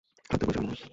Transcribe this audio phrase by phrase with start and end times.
[0.27, 0.87] ক্লান্ত হয়ে পড়েছিলাম মনে হয়।